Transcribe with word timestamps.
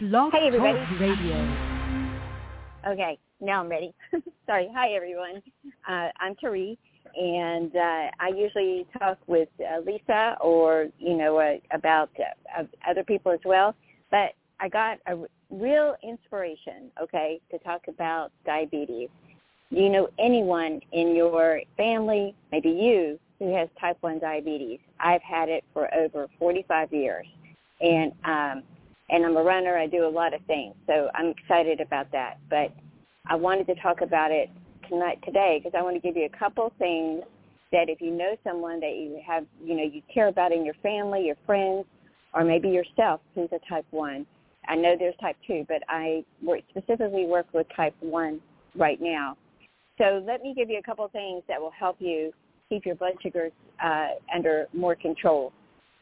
Blog 0.00 0.32
Hey, 0.32 0.46
everybody. 0.46 0.78
Talk 0.78 0.98
Radio. 0.98 1.36
Okay, 2.88 3.18
now 3.38 3.60
I'm 3.60 3.68
ready. 3.68 3.92
Sorry. 4.46 4.66
Hi, 4.74 4.92
everyone. 4.92 5.42
Uh, 5.86 6.08
I'm 6.18 6.34
Therese, 6.40 6.78
and 7.14 7.76
uh, 7.76 8.08
I 8.18 8.28
usually 8.34 8.86
talk 8.98 9.18
with 9.26 9.50
uh, 9.60 9.80
Lisa 9.80 10.38
or, 10.40 10.86
you 10.98 11.18
know, 11.18 11.36
uh, 11.36 11.56
about 11.72 12.08
uh, 12.18 12.62
other 12.88 13.04
people 13.04 13.30
as 13.30 13.40
well. 13.44 13.74
But 14.10 14.30
I 14.58 14.70
got 14.70 15.00
a 15.06 15.18
real 15.50 15.94
inspiration, 16.02 16.90
okay, 17.02 17.38
to 17.50 17.58
talk 17.58 17.82
about 17.86 18.32
diabetes. 18.46 19.10
Do 19.70 19.80
you 19.80 19.90
know 19.90 20.08
anyone 20.18 20.80
in 20.92 21.14
your 21.14 21.60
family, 21.76 22.34
maybe 22.50 22.70
you, 22.70 23.18
who 23.38 23.54
has 23.54 23.68
type 23.78 23.98
1 24.00 24.18
diabetes? 24.20 24.78
I've 24.98 25.22
had 25.22 25.50
it 25.50 25.62
for 25.74 25.92
over 25.94 26.26
45 26.38 26.90
years. 26.90 27.26
And 27.82 28.12
um, 28.24 28.62
and 29.10 29.24
I'm 29.24 29.36
a 29.36 29.42
runner. 29.42 29.76
I 29.76 29.86
do 29.86 30.06
a 30.06 30.08
lot 30.08 30.34
of 30.34 30.40
things, 30.46 30.74
so 30.86 31.08
I'm 31.14 31.26
excited 31.26 31.80
about 31.80 32.10
that. 32.12 32.38
But 32.48 32.72
I 33.26 33.34
wanted 33.34 33.66
to 33.66 33.74
talk 33.76 34.00
about 34.00 34.30
it 34.30 34.48
tonight 34.88 35.18
today 35.24 35.60
because 35.62 35.76
I 35.78 35.82
want 35.82 35.96
to 35.96 36.00
give 36.00 36.16
you 36.16 36.26
a 36.32 36.38
couple 36.38 36.72
things 36.78 37.22
that 37.72 37.88
if 37.88 38.00
you 38.00 38.10
know 38.10 38.36
someone 38.44 38.80
that 38.80 38.96
you 38.96 39.20
have, 39.26 39.44
you 39.62 39.76
know, 39.76 39.84
you 39.84 40.02
care 40.12 40.28
about 40.28 40.52
in 40.52 40.64
your 40.64 40.74
family, 40.82 41.24
your 41.26 41.36
friends, 41.46 41.84
or 42.34 42.44
maybe 42.44 42.68
yourself 42.68 43.20
who's 43.34 43.48
a 43.52 43.58
type 43.68 43.86
one. 43.90 44.26
I 44.68 44.76
know 44.76 44.94
there's 44.98 45.14
type 45.20 45.36
two, 45.46 45.64
but 45.68 45.82
I 45.88 46.24
work, 46.42 46.60
specifically 46.70 47.26
work 47.26 47.46
with 47.52 47.66
type 47.74 47.94
one 48.00 48.40
right 48.76 49.00
now. 49.00 49.36
So 49.98 50.22
let 50.26 50.42
me 50.42 50.54
give 50.56 50.70
you 50.70 50.78
a 50.78 50.82
couple 50.82 51.06
things 51.08 51.42
that 51.48 51.60
will 51.60 51.72
help 51.72 51.96
you 51.98 52.32
keep 52.68 52.86
your 52.86 52.94
blood 52.94 53.14
sugars 53.22 53.52
uh, 53.82 54.08
under 54.34 54.66
more 54.72 54.94
control. 54.94 55.52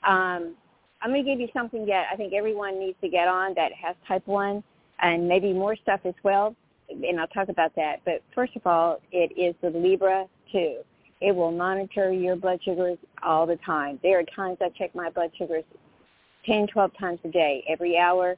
Um, 0.06 0.54
I'm 1.00 1.10
going 1.10 1.24
to 1.24 1.30
give 1.30 1.40
you 1.40 1.48
something 1.52 1.86
that 1.86 2.06
I 2.12 2.16
think 2.16 2.32
everyone 2.32 2.78
needs 2.78 2.96
to 3.02 3.08
get 3.08 3.28
on 3.28 3.54
that 3.54 3.72
has 3.72 3.94
type 4.06 4.26
1 4.26 4.62
and 5.00 5.28
maybe 5.28 5.52
more 5.52 5.76
stuff 5.76 6.00
as 6.04 6.14
well, 6.24 6.56
and 6.88 7.20
I'll 7.20 7.28
talk 7.28 7.48
about 7.48 7.74
that. 7.76 8.00
But 8.04 8.22
first 8.34 8.56
of 8.56 8.66
all, 8.66 9.00
it 9.12 9.30
is 9.38 9.54
the 9.62 9.70
Libre 9.70 10.26
2. 10.50 10.80
It 11.20 11.34
will 11.34 11.52
monitor 11.52 12.12
your 12.12 12.36
blood 12.36 12.60
sugars 12.64 12.98
all 13.22 13.46
the 13.46 13.56
time. 13.64 14.00
There 14.02 14.18
are 14.18 14.24
times 14.34 14.58
I 14.60 14.70
check 14.76 14.94
my 14.94 15.10
blood 15.10 15.30
sugars 15.38 15.64
10, 16.46 16.66
12 16.72 16.90
times 16.98 17.20
a 17.24 17.28
day, 17.28 17.64
every 17.68 17.96
hour, 17.96 18.36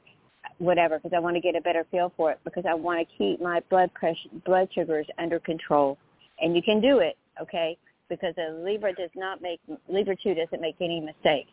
whatever, 0.59 0.99
because 0.99 1.15
I 1.15 1.19
want 1.19 1.35
to 1.35 1.41
get 1.41 1.55
a 1.55 1.61
better 1.61 1.85
feel 1.89 2.11
for 2.15 2.31
it, 2.31 2.39
because 2.43 2.65
I 2.67 2.75
want 2.75 2.99
to 2.99 3.17
keep 3.17 3.41
my 3.41 3.61
blood 3.69 3.91
pressure, 3.95 4.29
blood 4.45 4.69
sugars 4.73 5.07
under 5.17 5.39
control. 5.39 5.97
And 6.39 6.55
you 6.55 6.61
can 6.61 6.81
do 6.81 6.99
it, 6.99 7.17
okay, 7.41 7.77
because 8.09 8.35
a 8.37 8.51
Libre 8.51 8.93
does 8.93 9.11
not 9.15 9.41
make, 9.41 9.59
Libre 9.87 10.15
2 10.21 10.35
doesn't 10.35 10.61
make 10.61 10.75
any 10.79 10.99
mistakes. 10.99 11.51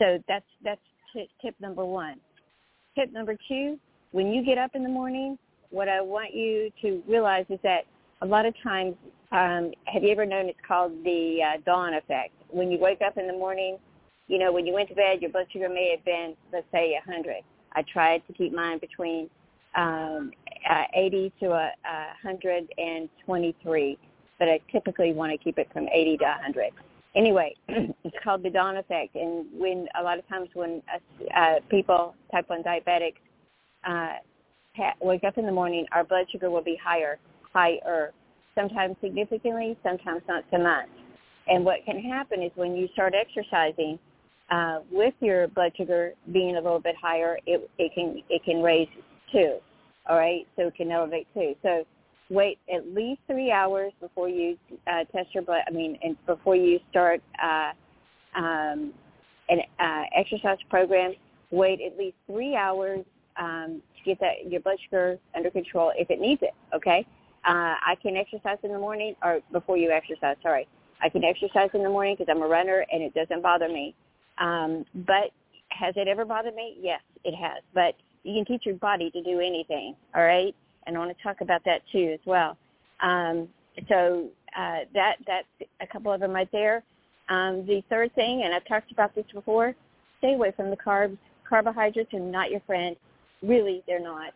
So 0.00 0.18
that's 0.26 0.44
that's 0.64 0.80
tip, 1.12 1.28
tip 1.42 1.54
number 1.60 1.84
one. 1.84 2.16
Tip 2.98 3.12
number 3.12 3.36
two: 3.48 3.78
when 4.12 4.32
you 4.32 4.44
get 4.44 4.58
up 4.58 4.74
in 4.74 4.82
the 4.82 4.88
morning, 4.88 5.38
what 5.70 5.88
I 5.88 6.00
want 6.00 6.34
you 6.34 6.70
to 6.82 7.02
realize 7.06 7.44
is 7.50 7.58
that 7.62 7.82
a 8.22 8.26
lot 8.26 8.46
of 8.46 8.54
times, 8.62 8.94
um, 9.30 9.72
have 9.84 10.02
you 10.02 10.10
ever 10.10 10.26
known 10.26 10.46
it's 10.46 10.58
called 10.66 10.92
the 11.04 11.38
uh, 11.42 11.60
dawn 11.64 11.94
effect? 11.94 12.32
When 12.48 12.70
you 12.70 12.78
wake 12.78 13.00
up 13.06 13.18
in 13.18 13.26
the 13.26 13.32
morning, 13.32 13.78
you 14.26 14.38
know, 14.38 14.52
when 14.52 14.66
you 14.66 14.72
went 14.72 14.88
to 14.88 14.94
bed, 14.94 15.20
your 15.20 15.30
blood 15.30 15.46
sugar 15.52 15.68
may 15.68 15.90
have 15.90 16.04
been, 16.04 16.34
let's 16.52 16.66
say, 16.72 16.98
100. 17.06 17.36
I 17.72 17.82
tried 17.92 18.22
to 18.26 18.32
keep 18.32 18.52
mine 18.52 18.78
between 18.78 19.30
um, 19.76 20.32
uh, 20.68 20.84
80 20.94 21.32
to 21.40 21.46
a, 21.52 21.72
a 21.84 22.06
123, 22.22 23.98
but 24.38 24.48
I 24.48 24.60
typically 24.72 25.12
want 25.12 25.32
to 25.32 25.38
keep 25.38 25.58
it 25.58 25.68
from 25.72 25.88
80 25.92 26.18
to 26.18 26.24
100 26.24 26.72
anyway, 27.16 27.54
it's 27.68 28.16
called 28.22 28.42
the 28.42 28.50
dawn 28.50 28.76
effect. 28.76 29.14
And 29.14 29.46
when 29.52 29.86
a 29.98 30.02
lot 30.02 30.18
of 30.18 30.28
times 30.28 30.48
when 30.54 30.82
uh, 30.92 31.38
uh, 31.38 31.54
people, 31.70 32.14
type 32.30 32.48
1 32.48 32.62
diabetics, 32.62 33.14
uh, 33.86 34.16
wake 35.00 35.24
up 35.24 35.38
in 35.38 35.46
the 35.46 35.52
morning, 35.52 35.86
our 35.92 36.04
blood 36.04 36.26
sugar 36.30 36.50
will 36.50 36.62
be 36.62 36.78
higher, 36.82 37.18
higher, 37.52 38.12
sometimes 38.54 38.96
significantly, 39.00 39.76
sometimes 39.82 40.22
not 40.28 40.44
so 40.50 40.58
much. 40.58 40.88
And 41.48 41.64
what 41.64 41.84
can 41.84 41.98
happen 42.00 42.42
is 42.42 42.52
when 42.54 42.76
you 42.76 42.88
start 42.92 43.14
exercising, 43.14 43.98
uh, 44.50 44.80
with 44.90 45.14
your 45.20 45.48
blood 45.48 45.72
sugar 45.76 46.12
being 46.32 46.56
a 46.56 46.60
little 46.60 46.80
bit 46.80 46.96
higher, 47.00 47.38
it, 47.46 47.70
it 47.78 47.92
can 47.94 48.22
it 48.28 48.42
can 48.44 48.62
raise 48.62 48.88
too. 49.32 49.58
All 50.08 50.16
right, 50.16 50.46
so 50.56 50.68
it 50.68 50.74
can 50.74 50.90
elevate 50.90 51.28
too. 51.34 51.54
So 51.62 51.84
wait 52.30 52.58
at 52.72 52.86
least 52.94 53.20
three 53.26 53.50
hours 53.50 53.92
before 54.00 54.28
you 54.28 54.56
uh, 54.86 55.04
test 55.14 55.34
your 55.34 55.42
blood. 55.42 55.62
I 55.66 55.70
mean, 55.72 55.98
and 56.02 56.16
before 56.26 56.56
you 56.56 56.78
start 56.90 57.20
uh, 57.42 57.72
um, 58.36 58.94
an 59.48 59.60
uh, 59.78 60.02
exercise 60.16 60.58
program, 60.70 61.12
wait 61.50 61.80
at 61.80 61.98
least 61.98 62.16
three 62.26 62.54
hours 62.54 63.04
um, 63.36 63.82
to 63.96 64.04
get 64.04 64.20
that 64.20 64.50
your 64.50 64.60
blood 64.60 64.78
sugar 64.84 65.18
under 65.36 65.50
control 65.50 65.92
if 65.96 66.08
it 66.08 66.20
needs 66.20 66.40
it. 66.42 66.54
Okay, 66.74 67.04
uh, 67.44 67.74
I 67.84 67.96
can 68.00 68.16
exercise 68.16 68.58
in 68.62 68.72
the 68.72 68.78
morning 68.78 69.14
or 69.22 69.40
before 69.52 69.76
you 69.76 69.90
exercise. 69.90 70.36
Sorry, 70.42 70.68
I 71.02 71.08
can 71.08 71.24
exercise 71.24 71.70
in 71.74 71.82
the 71.82 71.90
morning 71.90 72.16
because 72.16 72.32
I'm 72.34 72.42
a 72.42 72.48
runner 72.48 72.86
and 72.92 73.02
it 73.02 73.12
doesn't 73.12 73.42
bother 73.42 73.68
me. 73.68 73.94
Um, 74.38 74.84
but 74.94 75.32
has 75.70 75.94
it 75.96 76.06
ever 76.06 76.24
bothered 76.24 76.54
me? 76.54 76.76
Yes, 76.80 77.00
it 77.24 77.34
has. 77.34 77.62
But 77.74 77.94
you 78.22 78.34
can 78.34 78.44
teach 78.44 78.66
your 78.66 78.76
body 78.76 79.10
to 79.10 79.22
do 79.22 79.40
anything. 79.40 79.96
All 80.14 80.22
right 80.22 80.54
and 80.86 80.96
I 80.96 80.98
want 80.98 81.16
to 81.16 81.22
talk 81.22 81.40
about 81.40 81.62
that 81.64 81.82
too 81.92 82.10
as 82.14 82.20
well. 82.24 82.56
Um, 83.00 83.48
so 83.88 84.28
uh, 84.56 84.80
that 84.94 85.16
that's 85.26 85.70
a 85.80 85.86
couple 85.86 86.12
of 86.12 86.20
them 86.20 86.32
right 86.32 86.50
there. 86.52 86.82
Um, 87.28 87.64
the 87.66 87.82
third 87.88 88.14
thing, 88.14 88.42
and 88.44 88.52
I've 88.52 88.66
talked 88.66 88.90
about 88.90 89.14
this 89.14 89.24
before, 89.32 89.74
stay 90.18 90.34
away 90.34 90.52
from 90.56 90.70
the 90.70 90.76
carbs. 90.76 91.16
Carbohydrates 91.48 92.12
are 92.14 92.20
not 92.20 92.50
your 92.50 92.60
friend. 92.66 92.96
Really, 93.42 93.82
they're 93.86 94.00
not. 94.02 94.32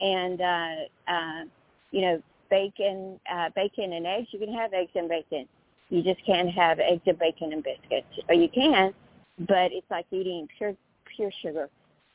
And 0.00 0.40
uh, 0.40 1.10
uh, 1.12 1.44
you 1.90 2.02
know, 2.02 2.22
bacon, 2.50 3.18
uh, 3.32 3.50
bacon 3.54 3.92
and 3.92 4.06
eggs. 4.06 4.28
You 4.30 4.38
can 4.38 4.54
have 4.54 4.72
eggs 4.72 4.92
and 4.94 5.08
bacon. 5.08 5.46
You 5.90 6.02
just 6.02 6.24
can't 6.24 6.50
have 6.50 6.78
eggs 6.78 7.02
and 7.06 7.18
bacon 7.18 7.52
and 7.52 7.64
biscuits, 7.64 8.06
or 8.28 8.34
you 8.34 8.48
can, 8.48 8.92
but 9.40 9.72
it's 9.72 9.90
like 9.90 10.06
eating 10.10 10.46
pure 10.56 10.74
pure 11.16 11.30
sugar, 11.42 11.68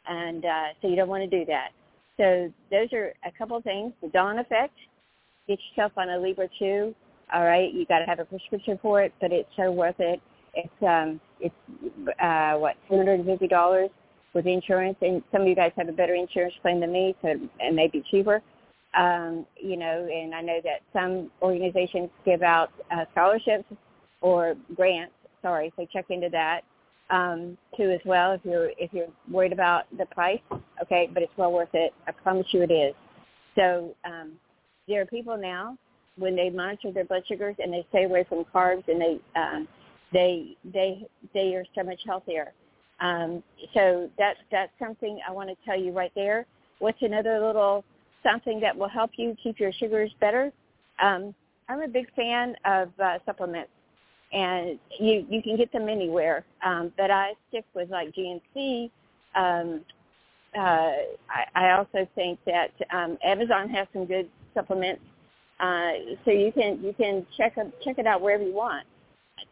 and 0.07 0.45
uh, 0.45 0.67
so 0.81 0.87
you 0.87 0.95
don't 0.95 1.09
want 1.09 1.29
to 1.29 1.39
do 1.39 1.43
that. 1.45 1.69
So 2.17 2.51
those 2.69 2.91
are 2.93 3.13
a 3.25 3.31
couple 3.37 3.57
of 3.57 3.63
things. 3.63 3.93
The 4.01 4.09
dawn 4.09 4.39
effect. 4.39 4.73
Get 5.47 5.59
yourself 5.71 5.93
on 5.97 6.09
a 6.09 6.17
Libre 6.17 6.47
2. 6.59 6.95
All 7.33 7.43
right, 7.43 7.73
you 7.73 7.85
got 7.85 7.99
to 7.99 8.05
have 8.05 8.19
a 8.19 8.25
prescription 8.25 8.77
for 8.81 9.01
it, 9.01 9.13
but 9.19 9.31
it's 9.31 9.49
so 9.57 9.71
worth 9.71 9.99
it. 9.99 10.21
It's 10.53 10.83
um, 10.83 11.19
it's 11.39 11.55
uh, 12.21 12.57
what 12.59 12.75
two 12.87 12.95
hundred 12.95 13.19
and 13.19 13.25
fifty 13.25 13.47
dollars 13.47 13.89
with 14.35 14.45
insurance, 14.45 14.97
and 15.01 15.23
some 15.31 15.41
of 15.41 15.47
you 15.47 15.55
guys 15.55 15.71
have 15.75 15.89
a 15.89 15.93
better 15.93 16.13
insurance 16.13 16.53
plan 16.61 16.79
than 16.79 16.91
me, 16.91 17.15
so 17.23 17.29
it 17.59 17.73
may 17.73 17.87
be 17.87 18.03
cheaper. 18.11 18.41
Um, 18.95 19.47
you 19.55 19.77
know, 19.77 20.07
and 20.13 20.35
I 20.35 20.41
know 20.41 20.59
that 20.63 20.81
some 20.91 21.31
organizations 21.41 22.09
give 22.23 22.43
out 22.43 22.69
uh, 22.91 23.05
scholarships 23.13 23.65
or 24.21 24.53
grants. 24.75 25.13
Sorry, 25.41 25.73
so 25.75 25.87
check 25.91 26.05
into 26.09 26.29
that 26.29 26.61
um, 27.09 27.57
too 27.77 27.91
as 27.91 27.99
well 28.05 28.33
if 28.33 28.41
you're 28.43 28.71
if 28.77 28.91
you're 28.93 29.07
worried 29.29 29.53
about 29.53 29.83
the 29.97 30.05
price. 30.07 30.39
Okay, 30.83 31.09
but 31.13 31.23
it's 31.23 31.31
well 31.37 31.51
worth 31.51 31.73
it. 31.73 31.93
I 32.07 32.11
promise 32.11 32.45
you 32.51 32.61
it 32.61 32.71
is. 32.71 32.93
So 33.55 33.95
um, 34.05 34.33
there 34.87 35.01
are 35.01 35.05
people 35.05 35.37
now 35.37 35.77
when 36.17 36.35
they 36.35 36.49
monitor 36.49 36.91
their 36.91 37.05
blood 37.05 37.23
sugars 37.27 37.55
and 37.59 37.71
they 37.71 37.85
stay 37.89 38.03
away 38.03 38.25
from 38.27 38.45
carbs 38.53 38.87
and 38.87 39.01
they 39.01 39.19
um, 39.35 39.67
they 40.11 40.57
they 40.73 41.07
they 41.33 41.55
are 41.55 41.65
so 41.73 41.83
much 41.83 42.01
healthier. 42.05 42.51
Um, 42.99 43.41
so 43.73 44.09
that's 44.17 44.39
that's 44.51 44.71
something 44.77 45.19
I 45.27 45.31
want 45.31 45.49
to 45.49 45.55
tell 45.65 45.79
you 45.79 45.91
right 45.91 46.11
there. 46.15 46.45
What's 46.79 47.01
another 47.01 47.39
little 47.39 47.85
something 48.21 48.59
that 48.59 48.75
will 48.75 48.89
help 48.89 49.11
you 49.15 49.35
keep 49.41 49.59
your 49.59 49.71
sugars 49.73 50.11
better? 50.19 50.51
Um, 51.01 51.33
I'm 51.69 51.81
a 51.81 51.87
big 51.87 52.13
fan 52.13 52.55
of 52.65 52.89
uh, 52.99 53.19
supplements 53.25 53.71
and 54.33 54.79
you 54.99 55.25
you 55.29 55.41
can 55.41 55.55
get 55.55 55.71
them 55.71 55.87
anywhere. 55.87 56.43
Um, 56.65 56.91
but 56.97 57.11
I 57.11 57.33
stick 57.49 57.65
with 57.73 57.89
like 57.89 58.13
GNC. 58.13 58.89
Um, 59.35 59.81
uh, 60.57 60.91
I, 61.29 61.45
I 61.55 61.71
also 61.71 62.07
think 62.15 62.39
that 62.45 62.71
um, 62.91 63.17
Amazon 63.23 63.69
has 63.69 63.87
some 63.93 64.05
good 64.05 64.29
supplements, 64.53 65.01
uh, 65.59 65.91
so 66.25 66.31
you 66.31 66.51
can 66.51 66.83
you 66.83 66.93
can 66.93 67.25
check 67.37 67.55
check 67.83 67.97
it 67.97 68.07
out 68.07 68.21
wherever 68.21 68.43
you 68.43 68.53
want. 68.53 68.85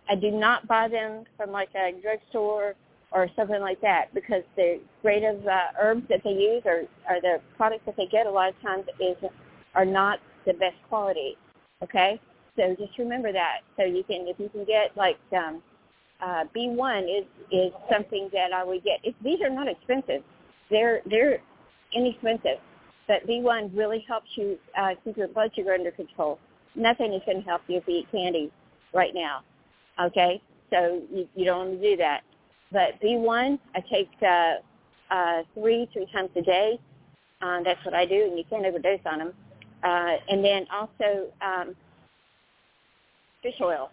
I 0.09 0.15
do 0.15 0.31
not 0.31 0.67
buy 0.67 0.87
them 0.87 1.23
from 1.37 1.51
like 1.51 1.69
a 1.75 1.93
drugstore 2.01 2.75
or 3.11 3.27
something 3.35 3.59
like 3.59 3.81
that 3.81 4.13
because 4.13 4.43
the 4.55 4.79
grade 5.01 5.23
of 5.23 5.45
uh, 5.45 5.59
herbs 5.79 6.03
that 6.09 6.21
they 6.23 6.31
use 6.31 6.63
or, 6.65 6.83
or 7.09 7.19
the 7.21 7.39
products 7.57 7.83
that 7.85 7.97
they 7.97 8.07
get 8.07 8.25
a 8.25 8.31
lot 8.31 8.49
of 8.49 8.61
times 8.61 8.85
is 8.99 9.17
are 9.75 9.85
not 9.85 10.19
the 10.45 10.53
best 10.53 10.75
quality. 10.87 11.35
Okay, 11.83 12.19
so 12.55 12.75
just 12.77 12.97
remember 12.97 13.31
that. 13.31 13.59
So 13.77 13.83
you 13.83 14.03
can, 14.03 14.27
if 14.27 14.39
you 14.39 14.49
can 14.49 14.65
get 14.65 14.95
like 14.95 15.17
um, 15.33 15.61
uh, 16.21 16.45
B1 16.55 17.03
is 17.03 17.25
is 17.51 17.71
something 17.91 18.29
that 18.33 18.53
I 18.53 18.63
would 18.63 18.83
get. 18.83 18.99
If, 19.03 19.15
these 19.23 19.41
are 19.41 19.49
not 19.49 19.67
expensive. 19.67 20.23
They're 20.71 21.01
they're 21.05 21.39
inexpensive, 21.93 22.59
but 23.07 23.27
B1 23.27 23.77
really 23.77 24.03
helps 24.07 24.29
you 24.35 24.57
uh, 24.77 24.91
keep 25.03 25.17
your 25.17 25.27
blood 25.27 25.51
sugar 25.55 25.73
under 25.73 25.91
control. 25.91 26.39
Nothing 26.75 27.13
is 27.13 27.21
going 27.25 27.43
to 27.43 27.47
help 27.47 27.61
you 27.67 27.77
if 27.77 27.83
you 27.87 27.97
eat 27.97 28.11
candy 28.11 28.51
right 28.93 29.13
now. 29.13 29.41
Okay, 30.01 30.41
so 30.71 31.01
you, 31.11 31.27
you 31.35 31.45
don't 31.45 31.69
want 31.69 31.81
to 31.81 31.89
do 31.89 31.97
that. 31.97 32.21
But 32.71 32.99
B1, 33.03 33.59
I 33.75 33.79
take 33.91 34.09
uh, 34.23 35.13
uh, 35.13 35.43
three 35.53 35.89
three 35.93 36.07
times 36.13 36.29
a 36.37 36.41
day. 36.41 36.79
Uh, 37.41 37.61
that's 37.63 37.83
what 37.83 37.93
I 37.93 38.05
do, 38.05 38.23
and 38.29 38.37
you 38.37 38.45
can't 38.49 38.65
overdose 38.65 38.99
on 39.05 39.19
them. 39.19 39.33
Uh, 39.83 40.15
and 40.29 40.45
then 40.45 40.65
also 40.71 41.27
um, 41.41 41.75
fish 43.41 43.55
oil. 43.61 43.89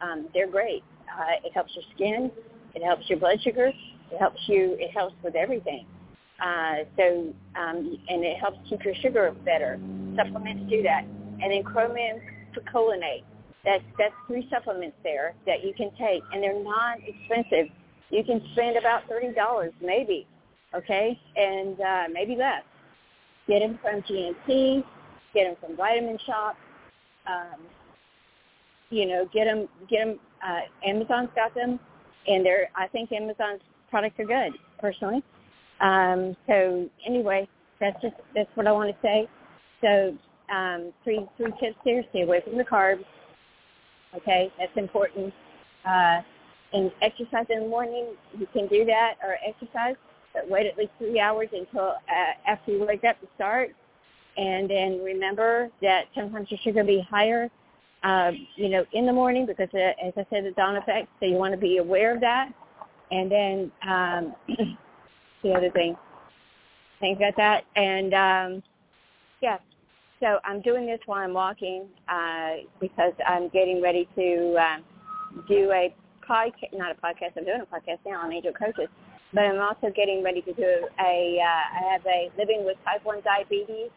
Um, 0.00 0.28
they're 0.34 0.50
great. 0.50 0.84
Uh, 1.08 1.44
it 1.44 1.52
helps 1.52 1.72
your 1.74 1.84
skin. 1.94 2.30
It 2.74 2.84
helps 2.84 3.08
your 3.08 3.18
blood 3.18 3.40
sugar. 3.42 3.68
It 4.12 4.18
helps 4.18 4.40
you. 4.46 4.76
It 4.78 4.90
helps 4.90 5.14
with 5.24 5.34
everything. 5.34 5.86
Uh, 6.42 6.84
so 6.96 7.32
um, 7.54 7.98
and 8.08 8.24
it 8.24 8.36
helps 8.38 8.58
keep 8.68 8.84
your 8.84 8.94
sugar 8.96 9.32
better. 9.44 9.78
Supplements 10.16 10.68
do 10.68 10.82
that. 10.82 11.04
And 11.04 11.52
then 11.52 11.62
chromium 11.62 12.20
picolinate. 12.56 13.22
That's 13.64 13.84
that's 13.96 14.14
three 14.26 14.48
supplements 14.50 14.96
there 15.04 15.34
that 15.46 15.64
you 15.64 15.72
can 15.72 15.90
take, 15.92 16.22
and 16.32 16.42
they're 16.42 16.62
not 16.62 16.98
expensive. 17.06 17.72
You 18.10 18.24
can 18.24 18.42
spend 18.52 18.76
about 18.76 19.08
thirty 19.08 19.32
dollars, 19.32 19.72
maybe, 19.80 20.26
okay, 20.74 21.18
and 21.36 21.80
uh, 21.80 22.04
maybe 22.12 22.34
less. 22.34 22.62
Get 23.46 23.60
them 23.60 23.78
from 23.80 24.02
GNC, 24.02 24.84
get 25.34 25.44
them 25.44 25.56
from 25.60 25.76
Vitamin 25.76 26.18
Shoppe. 26.26 26.56
Um, 27.26 27.60
you 28.90 29.06
know, 29.06 29.28
get 29.32 29.44
them, 29.44 29.68
get 29.88 30.06
them. 30.06 30.18
Uh, 30.44 30.60
Amazon's 30.84 31.30
got 31.36 31.54
them, 31.54 31.78
and 32.26 32.44
they're. 32.44 32.68
I 32.74 32.88
think 32.88 33.12
Amazon's 33.12 33.60
products 33.90 34.18
are 34.18 34.24
good, 34.24 34.58
personally. 34.80 35.22
Um, 35.82 36.36
so 36.46 36.88
anyway, 37.06 37.48
that's 37.80 38.00
just 38.00 38.14
that's 38.34 38.50
what 38.54 38.66
I 38.66 38.72
want 38.72 38.94
to 38.94 38.96
say. 39.02 39.28
So 39.82 40.16
um, 40.54 40.92
three 41.04 41.26
three 41.36 41.52
tips 41.60 41.76
here: 41.84 42.04
stay 42.10 42.22
away 42.22 42.40
from 42.42 42.56
the 42.56 42.64
carbs. 42.64 43.04
Okay, 44.16 44.52
that's 44.58 44.76
important. 44.76 45.34
Uh, 45.84 46.20
and 46.72 46.90
exercise 47.02 47.46
in 47.50 47.64
the 47.64 47.68
morning, 47.68 48.14
you 48.38 48.46
can 48.52 48.66
do 48.68 48.84
that 48.86 49.14
or 49.22 49.36
exercise, 49.46 49.96
but 50.32 50.48
wait 50.48 50.66
at 50.66 50.78
least 50.78 50.92
three 50.98 51.20
hours 51.20 51.48
until 51.52 51.90
uh, 51.90 52.32
after 52.46 52.72
you 52.72 52.86
wake 52.86 53.04
up 53.04 53.20
to 53.20 53.26
start. 53.34 53.70
And 54.36 54.70
then 54.70 55.02
remember 55.04 55.68
that 55.82 56.04
sometimes 56.14 56.50
your 56.50 56.58
sugar 56.64 56.84
be 56.84 57.06
higher, 57.10 57.50
uh, 58.02 58.32
you 58.56 58.70
know, 58.70 58.84
in 58.92 59.04
the 59.04 59.12
morning 59.12 59.44
because, 59.44 59.68
uh, 59.74 59.92
as 60.02 60.14
I 60.16 60.24
said, 60.30 60.44
the 60.44 60.52
dawn 60.56 60.76
effect. 60.76 61.08
So 61.20 61.26
you 61.26 61.34
want 61.34 61.52
to 61.52 61.60
be 61.60 61.76
aware 61.78 62.14
of 62.14 62.20
that. 62.22 62.50
And 63.10 63.30
then 63.30 63.72
um, 63.86 64.34
the 65.42 65.52
other 65.52 65.70
thing, 65.70 65.96
think 67.00 67.18
about 67.18 67.36
that. 67.36 67.64
And 67.76 68.14
um, 68.14 68.62
yeah, 69.40 69.58
so 70.20 70.38
I'm 70.44 70.60
doing 70.62 70.86
this 70.86 71.00
while 71.06 71.20
I'm 71.20 71.34
walking 71.34 71.88
uh, 72.08 72.62
because 72.80 73.12
I'm 73.26 73.48
getting 73.48 73.82
ready 73.82 74.08
to 74.14 74.56
um, 74.56 74.84
do 75.48 75.70
a 75.72 75.94
podcast, 76.28 76.72
not 76.72 76.92
a 76.92 76.94
podcast, 76.94 77.36
I'm 77.36 77.44
doing 77.44 77.62
a 77.62 77.74
podcast 77.74 77.98
now 78.06 78.22
on 78.22 78.32
Angel 78.32 78.52
Coaches, 78.52 78.88
but 79.34 79.42
I'm 79.42 79.60
also 79.60 79.92
getting 79.94 80.22
ready 80.22 80.40
to 80.42 80.52
do 80.52 80.88
a, 81.00 81.38
uh, 81.42 81.64
I 81.74 81.92
have 81.92 82.06
a 82.06 82.30
living 82.38 82.64
with 82.64 82.76
type 82.84 83.04
1 83.04 83.22
diabetes, 83.22 83.90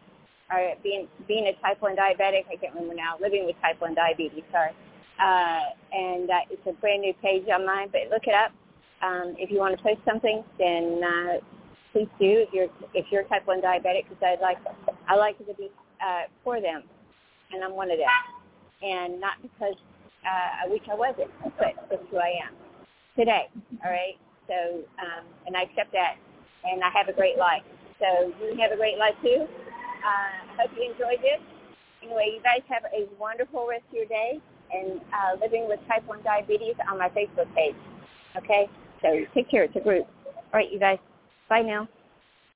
or 0.51 0.74
being, 0.83 1.07
being 1.27 1.47
a 1.47 1.53
type 1.62 1.81
1 1.81 1.95
diabetic, 1.95 2.45
I 2.51 2.56
can't 2.59 2.74
remember 2.74 2.95
now, 2.95 3.18
living 3.21 3.45
with 3.45 3.56
type 3.62 3.80
1 3.80 3.94
diabetes, 3.94 4.44
sorry. 4.51 4.71
Uh, 5.21 5.62
and 5.94 6.30
uh, 6.30 6.39
it's 6.50 6.65
a 6.68 6.74
brand 6.74 7.01
new 7.01 7.13
page 7.21 7.45
on 7.53 7.65
mine, 7.65 7.89
but 7.92 8.01
look 8.09 8.24
it 8.25 8.33
up. 8.33 8.51
Um, 9.06 9.36
if 9.38 9.52
you 9.52 9.60
want 9.60 9.78
to 9.78 9.84
post 9.84 10.02
something, 10.04 10.44
then 10.57 11.02
uh, 11.04 11.34
please 11.94 12.10
do 12.19 12.42
if 12.42 12.50
you're 12.52 12.69
if 12.94 13.06
you're 13.12 13.24
type 13.25 13.46
one 13.46 13.62
diabetic 13.62 14.10
because 14.10 14.24
I 14.25 14.42
like 14.42 14.57
I 15.07 15.16
like 15.16 15.38
to 15.38 15.54
be 15.54 15.69
uh, 16.02 16.24
for 16.44 16.60
them, 16.60 16.84
and 17.54 17.63
I'm 17.63 17.75
one 17.75 17.92
of 17.92 18.00
them. 18.00 18.10
And 18.81 19.22
not 19.22 19.38
because 19.42 19.78
uh, 20.25 20.66
I 20.66 20.69
wish 20.69 20.81
I 20.92 20.96
wasn't, 20.96 21.30
but 21.44 21.75
that's 21.90 22.02
who 22.10 22.18
I 22.18 22.34
am 22.42 22.54
today. 23.18 23.48
All 23.86 23.92
right. 23.92 24.18
So, 24.48 24.81
um, 25.02 25.25
and 25.48 25.56
I 25.56 25.63
accept 25.63 25.92
that, 25.94 26.18
and 26.66 26.84
I 26.84 26.90
have 26.90 27.07
a 27.07 27.13
great 27.13 27.38
life. 27.38 27.63
So 28.00 28.34
you 28.42 28.57
have 28.62 28.72
a 28.72 28.78
great 28.78 28.98
life 28.98 29.16
too. 29.22 29.46
Uh, 29.46 30.52
I 30.54 30.54
hope 30.57 30.72
you 30.78 30.92
enjoyed 30.92 31.22
this. 31.22 31.42
Anyway, 32.04 32.34
you 32.36 32.42
guys 32.44 32.62
have 32.69 32.84
a 32.94 33.10
wonderful 33.19 33.68
rest 33.68 33.84
of 33.90 33.96
your 33.96 34.06
day, 34.06 34.40
and 34.74 35.02
uh, 35.13 35.40
living 35.42 35.68
with 35.68 35.80
type 35.88 36.06
1 36.06 36.22
diabetes 36.24 36.75
on 36.90 37.00
my 37.00 37.10
Facebook 37.10 37.50
page. 37.56 37.75
Okay? 38.38 38.69
So 39.06 39.19
take 39.36 39.50
care. 39.52 39.63
It's 39.63 39.75
a 39.75 39.80
group. 39.80 40.07
All 40.25 40.44
right, 40.54 40.72
you 40.72 40.80
guys. 40.80 40.98
Bye 41.48 41.62
now. 41.62 41.88